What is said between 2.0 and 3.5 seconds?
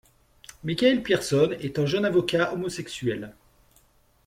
avocat homosexuel.